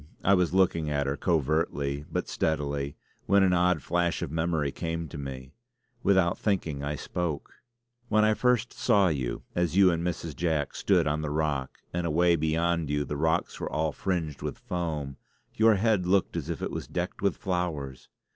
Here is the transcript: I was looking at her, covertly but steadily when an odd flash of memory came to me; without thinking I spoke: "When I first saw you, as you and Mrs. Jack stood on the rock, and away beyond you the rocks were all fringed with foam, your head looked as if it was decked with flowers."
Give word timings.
I 0.23 0.33
was 0.33 0.51
looking 0.51 0.89
at 0.89 1.05
her, 1.05 1.15
covertly 1.15 2.05
but 2.11 2.27
steadily 2.27 2.95
when 3.27 3.43
an 3.43 3.53
odd 3.53 3.83
flash 3.83 4.23
of 4.23 4.31
memory 4.31 4.71
came 4.71 5.07
to 5.09 5.17
me; 5.19 5.53
without 6.01 6.39
thinking 6.39 6.83
I 6.83 6.95
spoke: 6.95 7.53
"When 8.09 8.25
I 8.25 8.33
first 8.33 8.73
saw 8.73 9.09
you, 9.09 9.43
as 9.53 9.77
you 9.77 9.91
and 9.91 10.03
Mrs. 10.03 10.35
Jack 10.35 10.73
stood 10.73 11.05
on 11.05 11.21
the 11.21 11.29
rock, 11.29 11.83
and 11.93 12.07
away 12.07 12.35
beyond 12.35 12.89
you 12.89 13.05
the 13.05 13.15
rocks 13.15 13.59
were 13.59 13.71
all 13.71 13.91
fringed 13.91 14.41
with 14.41 14.57
foam, 14.57 15.17
your 15.53 15.75
head 15.75 16.07
looked 16.07 16.35
as 16.35 16.49
if 16.49 16.63
it 16.63 16.71
was 16.71 16.87
decked 16.87 17.21
with 17.21 17.37
flowers." 17.37 18.09